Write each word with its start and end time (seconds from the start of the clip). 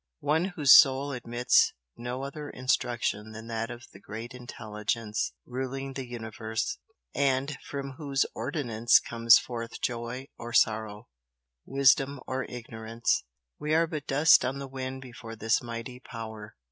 one 0.21 0.45
whose 0.55 0.75
soul 0.75 1.11
admits 1.11 1.73
no 1.95 2.23
other 2.23 2.49
instruction 2.49 3.33
than 3.33 3.45
that 3.45 3.69
of 3.69 3.83
the 3.93 3.99
Great 3.99 4.33
Intelligence 4.33 5.31
ruling 5.45 5.93
the 5.93 6.07
universe, 6.07 6.79
and 7.13 7.55
from 7.63 7.91
whose 7.99 8.25
ordinance 8.33 8.99
comes 8.99 9.37
forth 9.37 9.79
joy 9.79 10.25
or 10.39 10.53
sorrow, 10.53 11.07
wisdom 11.67 12.19
or 12.25 12.45
ignorance. 12.45 13.25
We 13.59 13.75
are 13.75 13.85
but 13.85 14.07
dust 14.07 14.43
on 14.43 14.57
the 14.57 14.67
wind 14.67 15.03
before 15.03 15.35
this 15.35 15.61
mighty 15.61 15.99
power! 15.99 16.55